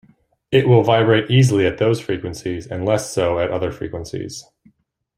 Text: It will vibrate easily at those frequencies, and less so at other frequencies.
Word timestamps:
It 0.51 0.67
will 0.67 0.81
vibrate 0.81 1.29
easily 1.29 1.67
at 1.67 1.77
those 1.77 1.99
frequencies, 1.99 2.65
and 2.65 2.83
less 2.83 3.13
so 3.13 3.37
at 3.37 3.51
other 3.51 3.71
frequencies. 3.71 4.43